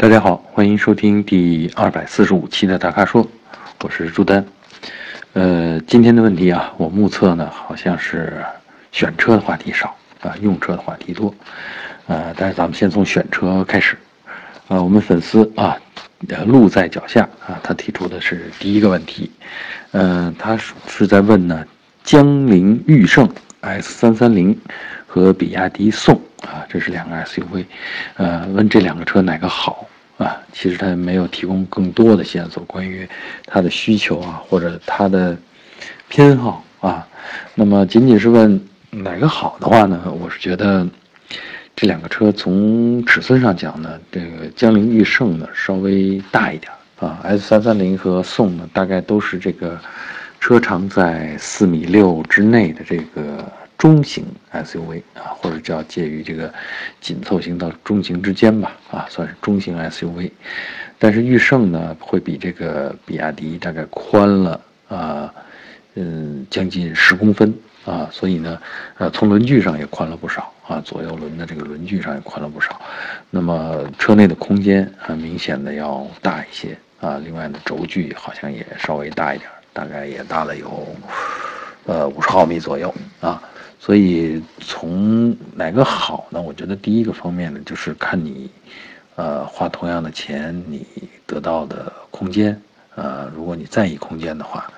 [0.00, 3.28] 大家好，欢迎收听第二百四十五期的大咖说，
[3.82, 4.42] 我是朱丹。
[5.34, 8.42] 呃，今天的问题啊，我目测呢好像是
[8.92, 11.34] 选车的话题少啊，用车的话题多。
[12.06, 13.94] 呃，但是咱们先从选车开始。
[14.68, 15.76] 呃，我们粉丝啊，
[16.46, 19.30] 路在脚下啊，他提出的是第一个问题。
[19.90, 21.62] 嗯，他是是在问呢，
[22.04, 23.28] 江铃驭胜
[23.60, 24.58] S 三三零
[25.06, 27.64] 和比亚迪宋啊，这是两个 SUV。
[28.16, 29.86] 呃，问这两个车哪个好？
[30.18, 33.08] 啊，其实他没有提供更多的线索，关于
[33.46, 35.34] 他的需求啊，或者他的
[36.08, 37.06] 偏好啊。
[37.54, 40.12] 那么仅仅是问哪个好的话呢？
[40.20, 40.86] 我是觉得
[41.74, 49.80] 这两个车从尺寸上讲呢，这个江铃驭胜呢稍微大一点啊，S 三三零和宋呢大概都是这个
[50.38, 53.50] 车长在四米六之内的这个。
[53.80, 56.52] 中型 SUV 啊，或者叫介于这个
[57.00, 60.30] 紧凑型到中型之间吧，啊，算是中型 SUV。
[60.98, 65.32] 但是驭胜呢，会比这个比亚迪大概宽了啊，
[65.94, 67.54] 嗯，将近十公分
[67.86, 68.60] 啊，所以呢，
[68.98, 72.78] 呃，从轮距上也宽了不少啊，左右轮的这个轮距上也宽了不少。
[73.30, 80.86] 那么车内的空间啊，明显的要大一些啊，另外呢，轴距好像也稍微大一点，大概也大了有
[81.86, 83.42] 呃五十毫米左右啊。
[83.82, 86.40] 所以从哪个好呢？
[86.40, 88.50] 我觉得第一个方面呢，就是看你，
[89.16, 90.86] 呃，花同样的钱，你
[91.26, 92.60] 得到的空间，
[92.94, 94.70] 呃，如果你在意空间的话，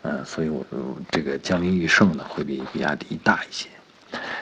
[0.00, 0.64] 呃，所以我
[1.10, 3.68] 这个江铃驭胜呢会比比亚迪大一些。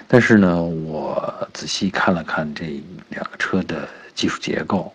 [0.06, 4.92] 但是呢，我仔细看了看这两个车的技术结构，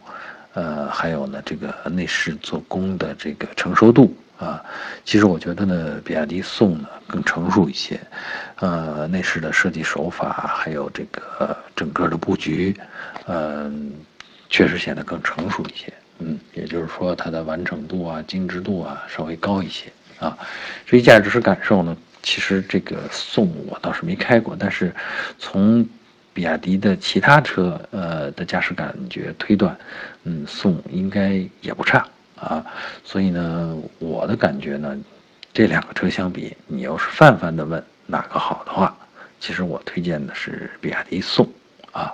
[0.53, 4.15] 呃，还有呢这个内饰做工的这个成熟度。
[4.39, 4.63] 啊，
[5.03, 7.99] 其实我觉得呢，比亚迪宋呢更成熟一些，
[8.59, 12.73] 呃，内饰的设计手法还有这个整个的布局，
[13.27, 13.91] 嗯，
[14.49, 15.91] 确实显得更成熟一些。
[16.19, 20.37] 嗯，也就是说它的完成度啊、精致度啊稍微高一些啊。
[20.85, 24.93] 至于驾驶感受呢，其实这个宋我倒是没开过，但是
[25.37, 25.85] 从
[26.33, 29.77] 比亚迪的其他车呃的驾驶感觉推断，
[30.23, 32.07] 嗯，宋应该也不差。
[32.39, 32.65] 啊，
[33.03, 34.97] 所以呢，我的感觉呢，
[35.53, 38.95] 这两个车相比，你要是泛泛的问哪个好的话，
[39.39, 41.47] 其实我推荐的是比亚迪宋，
[41.91, 42.13] 啊，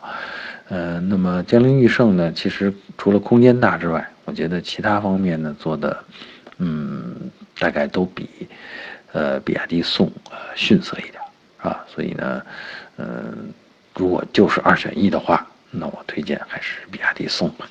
[0.70, 6.04] 呃，那么江铃驭胜呢，其实除了空间大之外，我觉得其他方面呢做的，
[6.58, 7.16] 嗯，
[7.60, 8.28] 大概都比，
[9.12, 11.22] 呃，比亚迪宋呃逊色一点，
[11.62, 12.42] 啊，所以呢，
[12.98, 13.54] 嗯，
[13.94, 17.70] 如果就是二选一的话，那我推荐还是比亚迪宋吧。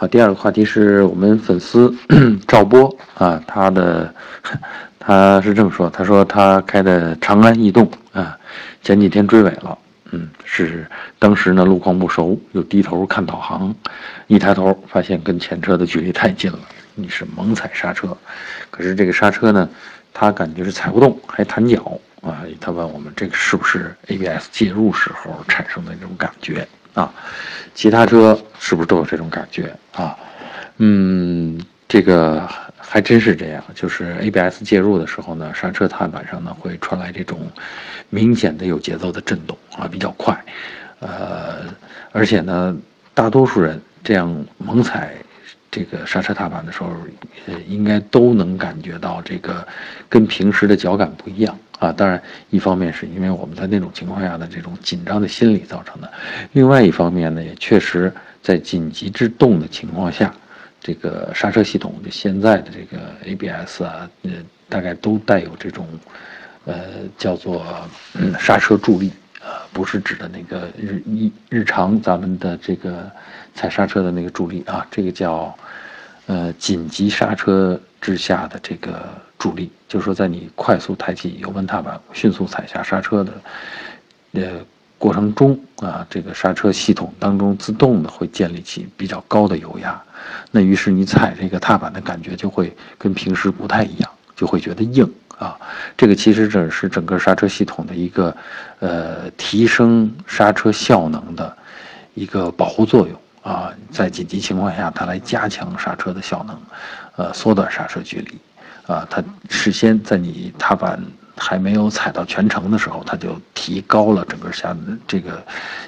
[0.00, 1.92] 好，第二个话题是我们粉丝
[2.46, 4.14] 赵波啊，他的
[4.96, 8.38] 他是这么说，他说他开的长安逸动啊，
[8.80, 9.76] 前几天追尾了，
[10.12, 10.86] 嗯，是
[11.18, 13.74] 当时呢路况不熟，又低头看导航，
[14.28, 16.60] 一抬头发现跟前车的距离太近了，
[16.94, 18.16] 你是猛踩刹车，
[18.70, 19.68] 可是这个刹车呢，
[20.14, 26.64] 他感觉是踩不动，还弹脚啊，他问我们这个是不是 ABS 介入时候产生的那种感觉？
[26.94, 27.12] 啊，
[27.74, 30.16] 其他车是不是都有这种感觉啊？
[30.78, 37.40] 嗯，这个还真是这样，就是 ABS 介入的时候呢，刹车踏板上呢会传来这种
[38.10, 40.36] 明显的有节奏的震动啊，比较快。
[41.00, 41.64] 呃，
[42.12, 42.76] 而且呢，
[43.14, 45.14] 大多数人这样猛踩
[45.70, 46.90] 这个刹车踏板的时候，
[47.46, 49.66] 呃，应该都能感觉到这个
[50.08, 51.58] 跟平时的脚感不一样。
[51.78, 56.12] 啊，当然，一方面是因为我们在那种情况下的这种紧张的心理造成的，
[56.52, 58.12] 另外一方面呢，也确实
[58.42, 60.34] 在紧急制动的情况下，
[60.80, 64.32] 这个刹车系统就现在的这个 ABS 啊，呃，
[64.68, 65.86] 大概都带有这种，
[66.64, 66.74] 呃，
[67.16, 67.64] 叫做
[68.40, 73.08] 刹车助力啊，不是指的那个日一日常咱们的这个
[73.54, 75.56] 踩刹车的那个助力啊，这个叫，
[76.26, 79.08] 呃，紧急刹车之下的这个。
[79.38, 83.32] 助力，就是说，在你快速抬起油门踏板、迅速踩下刹车的，
[84.32, 84.42] 呃
[84.98, 90.02] 过程中啊，这个刹车系统当中自动的会建立起比较高的油压，
[90.50, 95.08] 那于是你踩这个踏板的感觉就会跟平时不太一样，就会觉得硬
[95.38, 95.56] 啊。
[95.96, 98.36] 这个其实这是整个刹车系统的一个，
[98.80, 101.56] 呃，提升刹车效能的
[102.14, 106.60] 一个保护作用啊，在紧急情况下，它来加强刹车的效能，
[107.14, 108.36] 呃，缩短刹车距离。
[108.88, 111.00] 啊，它事先在你踏板
[111.36, 114.76] 还没有踩到全程的时候，它就提高了整个下
[115.06, 115.40] 这个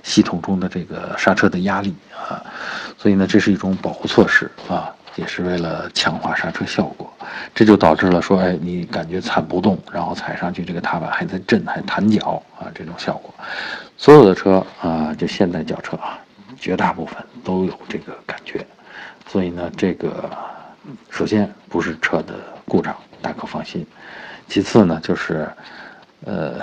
[0.03, 2.45] 系统中的这个刹车的压力啊，
[2.99, 7.11] 所以呢，这是一种保护措施啊，也是为了强化刹车效果。
[7.55, 13.35] 这就导致了说，哎，你感觉踩不动，然后踩上去这个踏板还在震，还弹脚啊，这种效果。
[13.97, 16.19] 所有的车啊，就现代轿车啊，
[16.59, 18.65] 绝大部分都有这个感觉。
[19.27, 20.29] 所以呢，这个
[21.09, 22.35] 首先不是车的
[22.71, 23.85] 故障，大可放心。
[24.47, 25.49] 其次呢，就是
[26.25, 26.61] 呃，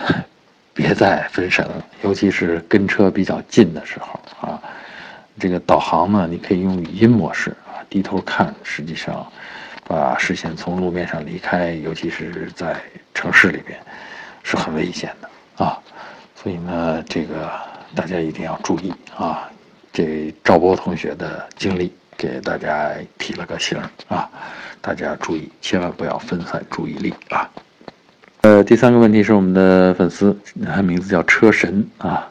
[0.74, 4.62] 别再分神了，尤其是跟车比较近的时候啊。
[5.38, 9.30] 这个导航呢，你可以用语音模式啊，低头看，实际上
[9.86, 12.76] 把视线从路面上离开，尤其是在
[13.14, 13.78] 城市里边，
[14.44, 15.78] 是很危险的啊。
[16.36, 17.52] 所以呢，这个
[17.94, 19.50] 大家一定要注意啊。
[19.92, 23.78] 这赵波同学的经历给大家提了个醒
[24.08, 24.28] 啊，
[24.82, 27.50] 大家注意，千万不要分散注意力啊。
[28.42, 30.36] 呃，第三个问题是我们的粉丝，
[30.66, 32.28] 他名字叫车神啊。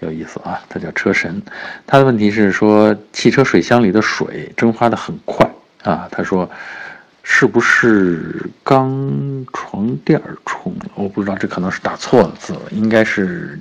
[0.00, 1.40] 有意思啊，他叫车神，
[1.86, 5.48] 他的问题是说汽车水箱里的水蒸发的很快
[5.82, 6.06] 啊。
[6.10, 6.50] 他说，
[7.22, 10.74] 是不是钢床垫冲？
[10.94, 13.58] 我不知道，这可能是打错了字，应该是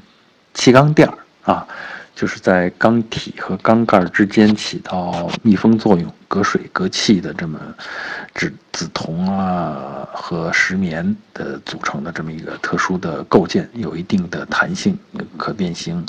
[0.54, 1.08] 气缸垫
[1.44, 1.66] 啊。
[2.16, 7.60] 就是在缸体和缸盖之间起到密封作用、隔水隔气的这么，
[8.36, 14.98] 紫紫铜啊和石棉的组成的这么一个特殊的构件，有一定的弹性、
[15.38, 16.06] 可变形，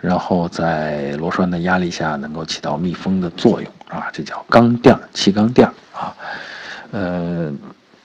[0.00, 6.16] 然后在螺栓的压力下能够起到密封的作用啊，这叫缸垫气缸垫啊。
[6.92, 7.52] 呃，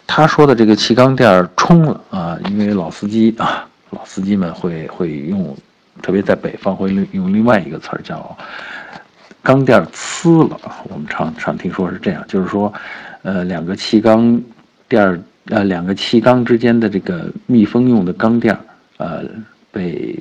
[0.06, 5.56] 他说的这个气缸垫冲了啊，因为老司机啊，老司机们会会用。
[6.02, 8.38] 特别在北方会用用另外一个词儿叫
[9.44, 10.60] “钢垫呲了”，
[10.90, 12.74] 我们常常听说是这样，就是说，
[13.24, 14.42] 呃，两个气缸
[14.88, 18.60] 垫儿，呃，两个气缸之间的这个密封用的钢垫儿，
[18.98, 19.24] 呃，
[19.72, 20.18] 被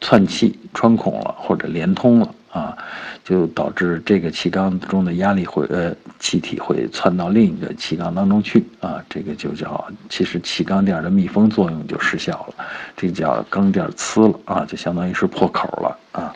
[0.00, 2.34] 窜气穿孔了或者连通了。
[2.54, 2.78] 啊，
[3.24, 12.64] 就导致这个气缸中的压力会呃气体会窜到另一个气缸当中去啊，这个就叫其实气缸垫的密封作用就失效了，
[12.96, 16.32] 这叫缸垫呲了啊，就相当于是破口了啊。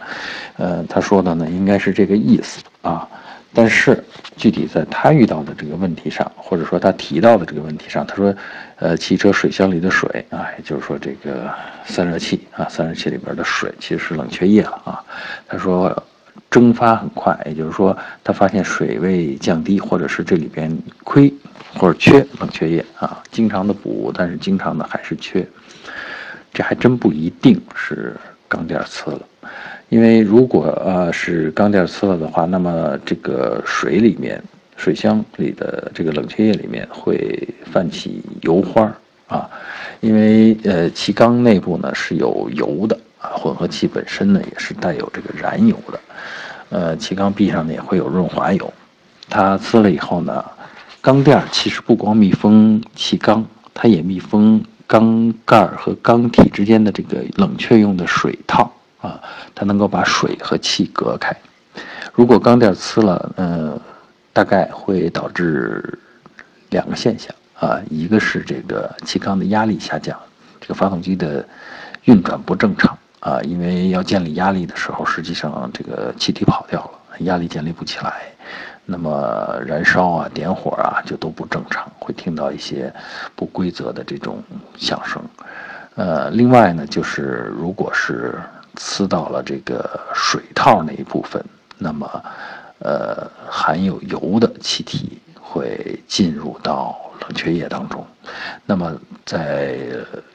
[0.57, 3.09] 呃，他说的呢应该是这个意思啊，
[3.55, 4.03] 但是
[4.37, 8.35] 具体在他遇到的这个问题上，或者说他提到的这个问题上，他说，
[8.77, 11.51] 呃，汽车水箱里的水啊，也就是说这个
[11.85, 15.05] 散热器啊，散热器里边的水其实是冷却液了啊，
[15.47, 16.03] 他说。
[16.51, 20.75] 蒸发很快，也就是说，他发现水位降低，或者是这里边
[21.05, 21.31] 亏
[21.75, 25.47] 或者缺冷却液啊，经常的补，但是经常的还是缺，
[26.55, 28.17] 这还真不一定是
[28.47, 29.21] 钢垫呲了，
[29.89, 34.43] 因为如果呃是钢垫呲了的话，那么这个水里面
[34.77, 38.93] 水箱里的这个冷却液里面会泛起油花
[39.27, 39.49] 啊，
[40.01, 42.99] 因为呃气缸内部呢是有油的。
[43.21, 46.01] 啊，混合气本身呢也是带有这个燃油的，
[46.69, 48.73] 呃，气缸壁上呢也会有润滑油，
[49.29, 50.45] 它呲了以后呢，
[51.01, 53.45] 缸垫其实不光密封气缸，
[53.75, 58.73] 它也密封缸盖和缸体之间的这个冷却用的水套
[59.55, 61.35] 它能够把水和气隔开。
[62.13, 63.81] 如果缸垫呲了，呃，
[64.33, 65.99] 大概会导致
[66.71, 70.19] 两个现象啊，一个是这个气缸的压力下降，
[70.61, 71.47] 这个发动机的
[72.05, 72.97] 运转不正常。
[73.21, 78.23] 啊，因为要建立压力的时候，实际上这个气体跑掉了，压力建立不起来，
[78.85, 82.95] 那么燃烧啊、点火啊就都不正常，会听到一些
[83.35, 84.41] 不规则的这种
[84.77, 85.21] 响声。
[85.97, 88.39] 呃，另外呢，就是如果是
[88.77, 91.45] 呲到了这个水套那一部分，
[91.79, 92.25] 那么
[92.81, 98.07] 呃含有油的气体会进入到冷却液当中，
[98.67, 98.95] 那么
[99.25, 99.79] 在。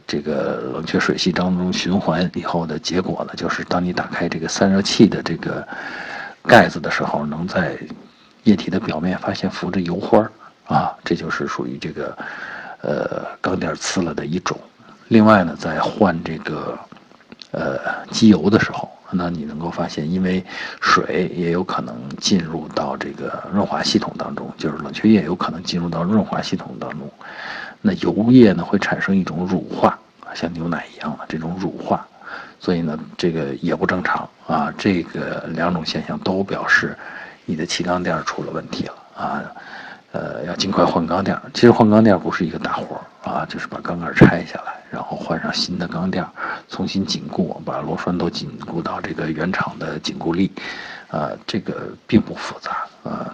[0.06, 5.66] 这个冷却水系当中循环以后的结果呢，就是当你打开这个散热器的这个
[6.44, 7.80] 盖子的时候，能在
[8.44, 10.32] 液体的表面发现浮着油花儿
[10.68, 12.16] 啊，这就是属于这个
[12.82, 14.60] 呃钢垫呲了的一种。
[15.08, 16.78] 另外呢，在换这个
[17.54, 17.80] 呃
[18.12, 20.44] 机油的时候，那你能够发现，因为
[20.82, 27.10] 水也有可能进入到这个润滑系统当中，就是冷却液有可能进入到润滑系统当中。
[27.80, 29.98] 那油液呢会产生一种乳化，
[30.34, 32.06] 像牛奶一样的这种乳化，
[32.60, 34.74] 所以呢这个也不正常啊。
[34.78, 36.98] 这个两种现象都表示
[37.46, 39.44] 你的气缸垫出了问题了啊。
[40.14, 41.36] 呃，要尽快换缸垫。
[41.54, 46.26] 其实换缸垫不是一个大活儿啊，就是把缸盖拆下来，然后换上新的缸垫，
[46.68, 50.52] 重新紧固，把螺栓都紧固到这个原厂的紧固力，
[51.08, 53.34] 啊，这个并不复杂啊。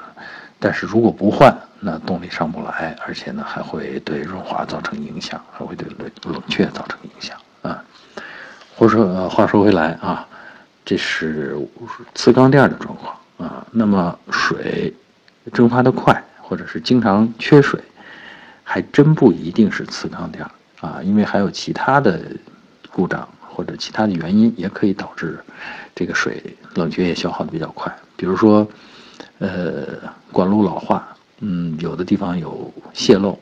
[0.60, 7.84] 但是如果不换，那动力上不来，而且呢还会对润滑造成影响，还会对冷冷却造成影响啊。
[8.76, 10.28] 或者说，话说回来啊，
[10.86, 11.58] 这是
[12.14, 13.66] 次缸垫的状况啊。
[13.72, 14.94] 那么水
[15.52, 17.82] 蒸发的快，或者是经常缺水，
[18.70, 20.46] 还真不一定是磁缸垫
[20.80, 22.22] 啊，因为还有其他的
[22.92, 23.28] 故障。
[23.52, 25.38] 或者其他的原因，也可以导致
[25.94, 26.42] 这个水
[26.76, 27.94] 冷却液消耗的比较快。
[28.16, 28.66] 比如说，
[29.40, 30.00] 呃，
[30.32, 31.06] 管路老化，
[31.42, 33.38] 嗯，有的地方有泄漏，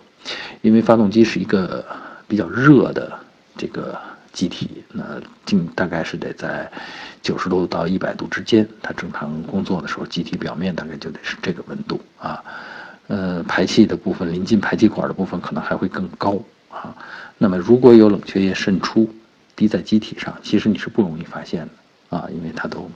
[0.63, 1.86] 因为发动机是一个
[2.27, 3.13] 比较热的
[3.55, 3.96] 这个
[4.34, 5.03] 机体，那
[5.46, 6.67] 静大概是得在
[7.22, 12.43] 九十度到一百度之间，它正常工作的时候，机体表面大概就得是这个温度啊。
[13.08, 16.38] 呃，排气的部分临近排气管的部分可能还会更高
[16.70, 16.96] 啊。
[17.38, 19.10] 那么如果有冷却液渗出，
[19.56, 22.90] 滴在机体上，其实你是不容易发现的啊，因为它都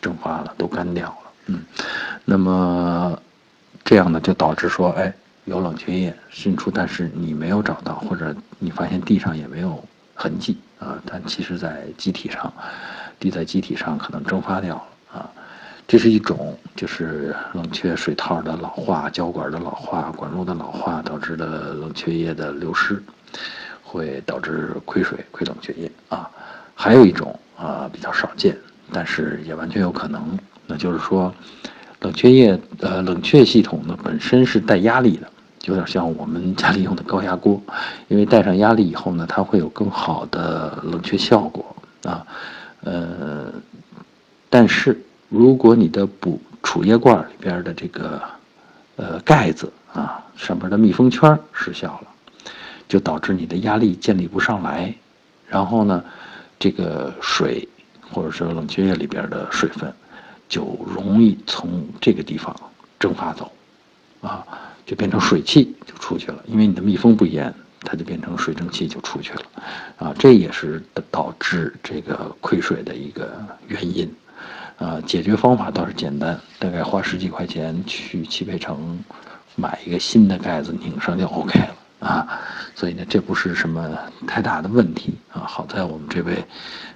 [0.00, 1.30] 蒸发了，都干掉了。
[1.46, 1.62] 嗯，
[2.24, 3.18] 那么
[3.84, 9.82] 这样呢，就导致说，哎，有冷却液渗出，但是你没有找到，或者你发现地上也没有
[10.14, 12.52] 痕迹啊，但其实在机体上
[13.20, 15.30] 滴在机体上可能蒸发掉了啊。
[15.86, 23.00] 这是一种，就是冷却水套的老化、胶管的老化、管路的老化导致的冷却液的流失，
[23.82, 26.28] 会导致亏水、亏冷却液啊。
[26.74, 28.56] 还有一种啊，比较少见，
[28.90, 30.36] 但是也完全有可能，
[30.66, 31.32] 那就是说，
[32.00, 35.28] 冷却液呃，冷却系统呢本身是带压力的，
[35.66, 37.62] 有点像我们家里用的高压锅，
[38.08, 42.26] 因为带上压力以后呢，它会有更好的冷却效果啊，
[42.80, 43.52] 呃，
[44.48, 44.98] 但是。
[45.34, 48.22] 如果你的补储液罐里边的这个，
[48.94, 52.08] 呃盖子啊上面的密封圈失效了，
[52.86, 54.94] 就导致你的压力建立不上来，
[55.48, 56.04] 然后呢，
[56.56, 57.68] 这个水
[58.12, 59.92] 或者说冷却液里边的水分，
[60.48, 62.54] 就容易从这个地方
[63.00, 63.50] 蒸发走，
[64.20, 64.46] 啊，
[64.86, 69.42] 就变成水汽就出去了，因为你的密封不严，它就变成水蒸气就出去了，
[69.98, 74.08] 啊，这也是导致这个亏水的一个原因。
[74.78, 78.98] 啊，解决方法倒是简单，大概花十几块钱去汽配城
[79.54, 82.40] 买一个新的盖子拧上就 OK 了啊。
[82.74, 83.88] 所以呢，这不是什么
[84.26, 85.42] 太大的问题啊。
[85.46, 86.44] 好在我们这位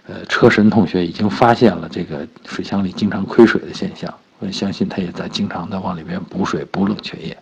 [0.08, 7.38] 呃车神同学已经发现了这个水箱里经常亏水的现象，我相信他也在经常的往里边补水补冷却液。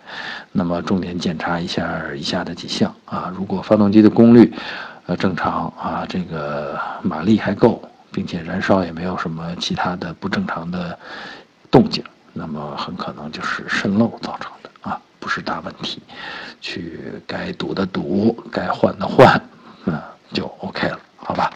[0.52, 4.52] 那么重点检查一下以下的几项啊，如果发动机的功率
[5.06, 7.82] 呃正常啊，这个马力还够。
[8.16, 10.99] 并且燃烧也没有什么其他的不正常的
[11.70, 16.00] 动静，那么很可能就是渗漏造成的啊，不是大问题，
[16.58, 19.38] 去该堵的堵，该换的换，
[19.85, 20.00] 嗯，
[20.32, 21.52] 就 OK 了，好吧？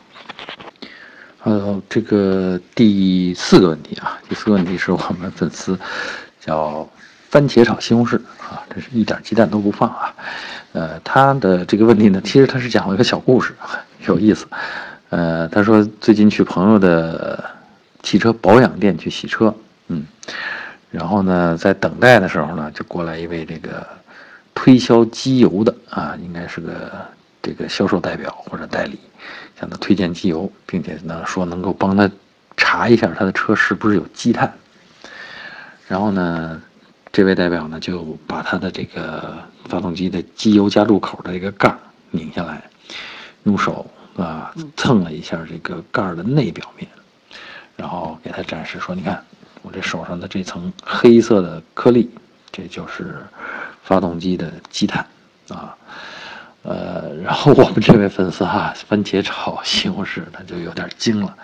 [1.44, 5.78] 呃，这个第四个问题啊，第四个问题是我们粉丝
[6.38, 6.86] 叫
[7.30, 10.14] 番茄炒西红柿啊，这是一点鸡蛋都不放啊，
[10.72, 13.54] 呃，他的这个问题呢，其实他是讲了一个小故事，
[14.06, 14.46] 有意思。
[15.10, 17.44] 呃，他说最近去朋友的
[18.00, 19.52] 汽车保养店去洗车，
[19.88, 20.06] 嗯，
[20.88, 23.84] 然后呢，在等待的时候呢，就过来一位这个
[24.54, 26.92] 推销机油的啊，应该是个
[27.42, 29.00] 这个销售代表或者代理，
[29.58, 32.08] 向他推荐机油，并且呢说能够帮他
[32.56, 34.52] 查一下他的车是不是有积碳。
[35.88, 36.62] 然后呢，
[37.10, 41.76] 这位代表呢就把他的这个发动机的机油加注口的这个盖
[42.12, 42.62] 拧下来，
[43.42, 43.84] 用手。
[44.20, 46.88] 啊，蹭了一下这个盖儿的内表面，
[47.76, 49.22] 然后给他展示说：“你看，
[49.62, 52.10] 我这手上的这层黑色的颗粒，
[52.52, 53.16] 这就是
[53.82, 55.04] 发动机的积碳
[55.48, 55.76] 啊。”
[56.62, 61.34] 呃，然后我们这位粉丝哈，番茄炒西红柿，他就有点惊了，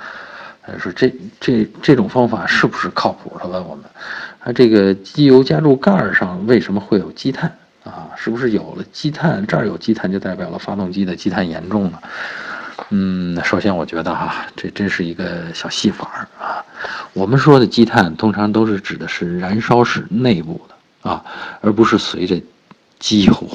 [0.61, 3.87] 他说：“这这这种方法是不是靠谱？”他问我们
[4.39, 7.51] ：“他这个机油加注盖儿上为什么会有积碳
[7.83, 8.11] 啊？
[8.15, 12.03] 是不是有了积碳，这儿有积碳就代表了发动机的积碳严重了？”
[12.91, 16.65] 嗯，首先我觉得哈，这真是一个小戏法儿啊。
[17.13, 21.25] 我们说的积碳通常都是指的是燃烧室内部的啊，
[21.61, 22.41] 而不是随着
[22.99, 23.51] 机油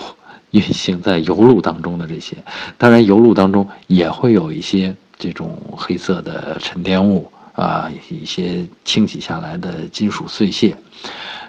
[0.51, 2.35] 运行在油路当中的这些。
[2.77, 10.75] 当然，油路当中也会有一些这种黑色的沉淀物啊，一些清洗下来的金属碎屑，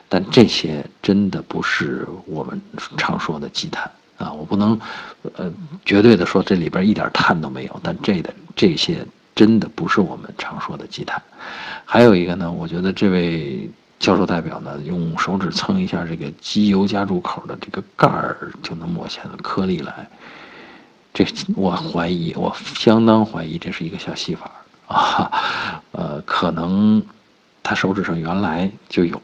[0.08, 2.60] 但这些真的不是我们
[2.96, 3.90] 常说的积碳。
[4.22, 4.78] 啊，我不能，
[5.34, 5.52] 呃，
[5.84, 11.20] 绝对的说这里边一点碳都没有，但这的这些真的不是我们常说的积碳。
[11.84, 20.08] 还有一个呢，我觉得这位教授代表呢，用手指蹭一下这个机油加注口的这个盖儿，就能抹下颗粒来。
[21.12, 21.26] 这
[21.56, 24.50] 我怀疑，我相当怀疑这是一个小戏法
[24.86, 27.02] 啊，呃，可能
[27.62, 29.20] 他手指上原来就有，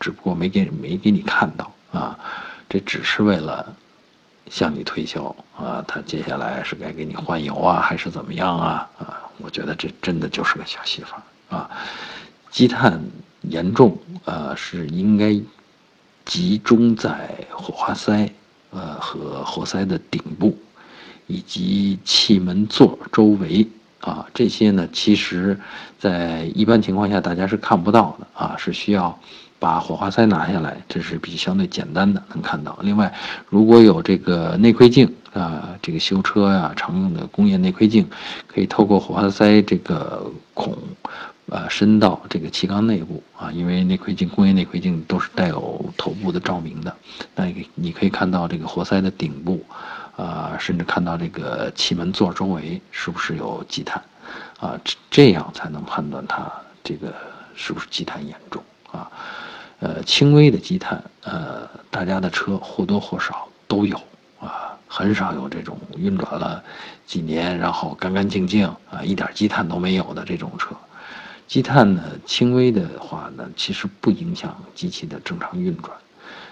[0.00, 2.18] 只不过没给没给你看到啊，
[2.66, 3.76] 这只是为了。
[4.50, 8.88] 向你推销啊，他接下来是该给你换油啊，还是怎么样啊？
[8.98, 11.22] 啊，我觉得这真的就是个小戏法
[11.56, 11.70] 啊。
[12.50, 13.00] 积碳
[13.42, 15.38] 严重啊，是应该
[16.24, 18.30] 集中在火花塞
[18.70, 20.56] 呃和活塞的顶部，
[21.26, 23.66] 以及气门座周围
[24.00, 25.58] 啊，这些呢，其实，
[25.98, 29.18] 在一般情况下大家是看不到的啊，是需要
[29.58, 32.78] 把火花塞拿下来，这是比相对简单的能看到。
[32.82, 33.12] 另外，
[33.48, 38.08] 如果有这个内窥镜啊，这个修车呀常用的工业内窥镜，
[38.46, 40.76] 可以透过火花塞这个孔，
[41.46, 46.94] 呃，伸到这个气缸内部啊，因为内窥镜工业内窥镜都是带有头部的照明的，
[47.34, 49.64] 那你可以看到这个活塞的顶部。
[50.18, 54.02] 啊，甚至看到这个气门座周围是不是有积碳，
[54.58, 54.76] 啊，
[55.08, 56.50] 这样才能判断它
[56.82, 57.14] 这个
[57.54, 58.60] 是不是积碳严重
[58.90, 59.08] 啊。
[59.80, 63.96] 呃，轻微的积碳，呃，大家的车或多或少都有
[64.40, 66.62] 啊，很少有这种运转了
[67.06, 70.74] 几年然后干干净净啊，一点积碳都没有的这种车。
[71.46, 75.96] 积碳呢，轻微的话呢，其实不影响机器的正常运转，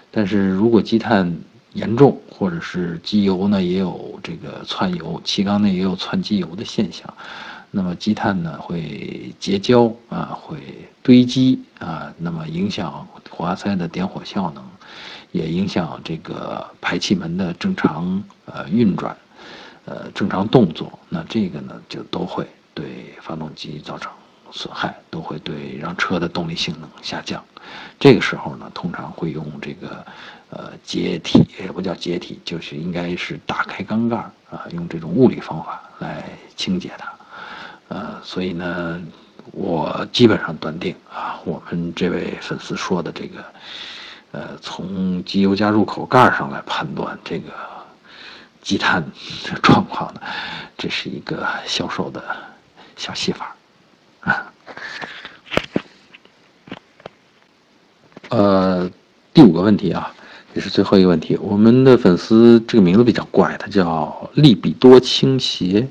[0.09, 1.37] 但是如果积碳，
[1.73, 7.13] 严重，或者是机油呢也有这个窜油，气缸内也有窜机油的现象，
[7.71, 10.57] 那么积碳呢会结胶啊，会
[11.03, 14.63] 堆积啊，那么影响火花塞的点火效能，
[15.31, 19.15] 也影响这个排气门的正常呃运转，
[19.85, 24.11] 呃正常动作，那这个呢就都会对发动机造成
[24.51, 27.43] 损害，都会对让车的动力性能下降。
[27.99, 30.05] 这个时候呢，通常会用这个。
[30.49, 34.15] 呃，解体也不叫解体，就是应该是打开缸盖
[34.49, 36.23] 啊，用这种物理方法来
[36.55, 37.13] 清洁它。
[37.89, 39.01] 呃，所以呢，
[39.51, 43.45] 我基本上断定啊，我们这位粉丝说的这个，
[44.31, 47.51] 呃，从机油加入口盖上来判断这个
[48.61, 49.03] 积碳
[49.61, 50.21] 状况呢，
[50.77, 52.23] 这是一个销售的
[52.95, 53.55] 小戏法
[54.21, 54.53] 啊。
[58.29, 58.91] 呃，
[59.33, 60.13] 第五个问题啊。
[60.53, 65.87] 也是最后一个问题，我们的粉丝这个名字比较怪，他叫利比多倾斜，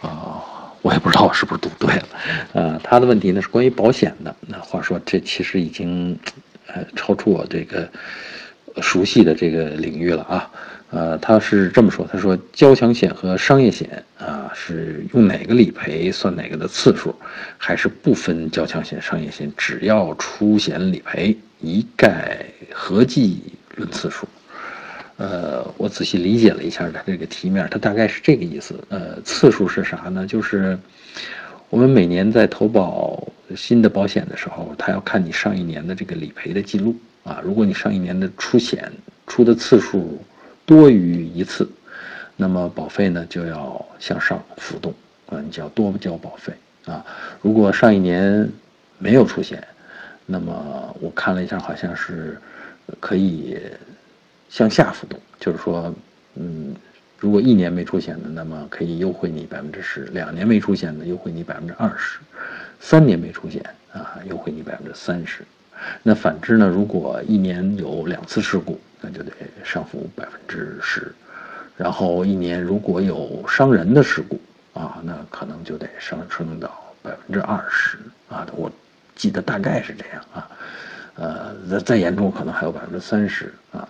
[0.00, 0.43] 啊，
[0.84, 4.36] 我也不知道我是不是读对了，啊，他的问题呢是关于保险的。
[4.42, 6.14] 那话说，这其实已经，
[6.66, 7.88] 呃，超出我这个
[8.82, 10.50] 熟悉的这个领域了啊，
[10.90, 17.14] 呃，他是这么说，他说交强险和商业险啊是用哪个理赔算哪个的次数，
[17.56, 23.40] 还是不分交强险、商业险，只要出险理赔一概合计。
[23.76, 24.28] 论次数，
[25.16, 28.74] 呃，我仔细理解了一下它这个题面，它大概是这个意思。
[28.88, 30.26] 呃，次数是啥呢？
[30.26, 30.76] 就是
[31.70, 37.40] 我们每年在投保新的保险的时候，他要看你上一年的这个理赔的记录啊。
[37.44, 38.90] 如果你上一年的出险
[39.26, 40.20] 出的次数
[40.66, 41.68] 多于一次，
[42.36, 44.92] 那么保费呢就要向上浮动
[45.26, 46.52] 啊，你就要多交保费
[46.86, 47.04] 啊。
[47.40, 48.50] 如果上一年
[48.98, 49.64] 没有出险，
[50.26, 52.36] 那么我看了一下，好像是。
[53.00, 53.56] 可以
[54.54, 55.92] 向下浮动，就是说，
[56.36, 56.76] 嗯，
[57.18, 62.20] 如果一年没出险的，那么可以优惠你百分之十；两年没出险的，优惠你百分之二十；
[62.78, 63.60] 三年没出险
[63.92, 65.44] 啊，优惠你百分之三十。
[66.04, 66.68] 那反之呢？
[66.68, 69.32] 如果一年有两次事故，那就得
[69.64, 71.02] 上浮百分之十；
[71.76, 74.40] 然后一年如果有伤人的事故
[74.72, 76.70] 啊，那可能就得上升到
[77.02, 78.46] 百分之二十啊。
[78.54, 78.70] 我
[79.16, 80.48] 记得大概是这样啊。
[81.16, 83.88] 呃，再再严重可能还有百分之三十啊，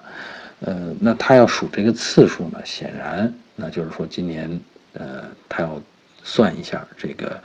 [0.67, 4.61] 呃，那他要数这个次数呢，显然那就是说今年，
[4.95, 5.81] 呃，他要
[6.23, 7.39] 算一下这个，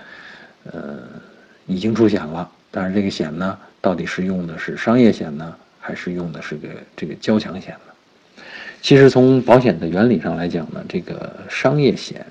[0.71, 0.99] 呃，
[1.65, 8.43] 已经出险了，但是这个险呢，到底是用的是商业险呢，还是用的是个这个交强险呢？
[8.81, 12.25] 其实从保险的原理上来讲呢，这个商业险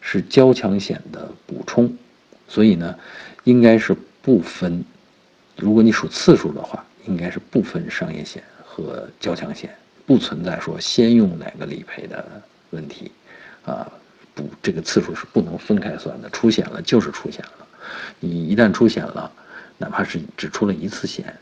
[0.00, 1.94] 是交强险的补充，
[2.48, 2.96] 所以呢，
[3.44, 4.82] 应该是不分，
[5.56, 6.84] 如果你数次数的话。
[7.06, 9.74] 应该是不分商业险和交强险，
[10.06, 13.10] 不存在说先用哪个理赔的问题，
[13.64, 13.90] 啊，
[14.34, 16.28] 不，这个次数是不能分开算的。
[16.30, 17.66] 出险了就是出险了，
[18.18, 19.30] 你一旦出险了，
[19.78, 21.34] 哪怕是只出了一次险，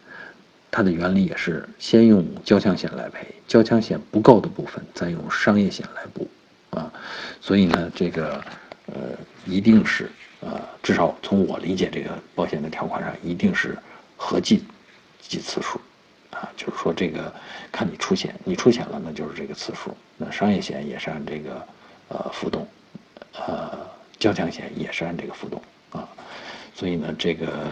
[0.71, 6.29] 它的原理也是先用交强险来赔，交强险不够的部分再用商业险来补，
[6.71, 6.93] 啊，
[7.41, 8.43] 所以呢，这个
[8.87, 8.95] 呃，
[9.47, 13.77] 一定是啊，至少从我理解这个保险的条款上，一定是
[14.17, 14.63] 合计。
[15.21, 15.79] 计次数，
[16.31, 17.33] 啊，就是说这个
[17.73, 19.97] 看你出险，你出险了，那就是这个次数。
[20.17, 21.67] 那商业险也是按这个
[22.09, 22.67] 呃浮动，
[23.33, 23.79] 呃
[24.19, 25.63] 交强险也是按这个浮动
[25.93, 26.09] 啊。
[26.75, 27.69] 所以呢，这个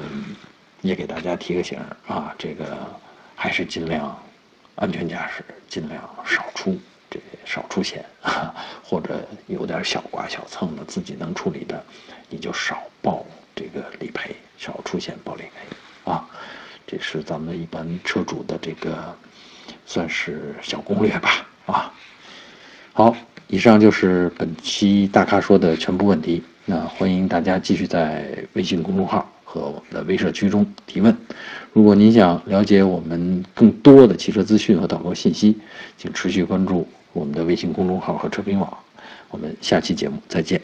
[0.80, 2.78] 也给大家提个醒啊，这个
[3.34, 4.16] 还是尽量
[4.76, 6.76] 安全驾驶，尽量少出
[7.10, 8.04] 这少出险，
[8.82, 11.84] 或者有点小刮小蹭的自己能处理的，
[12.28, 16.28] 你就少报这个理赔，少出险报理赔啊。
[16.86, 19.12] 这是咱们一般车主的这个，
[19.84, 21.92] 算是小攻略吧，啊，
[22.92, 23.16] 好，
[23.48, 26.42] 以上就是本期大咖说的全部问题。
[26.64, 31.16] 那欢迎大家继续在微信公众号和我们的微社区中提问。
[31.72, 35.58] 如果您想了解我们更多的汽车资讯和导购信息，
[35.96, 38.78] 请持续关注我们的微信公众号和车评网。
[39.30, 40.60] 我们下期节目再见。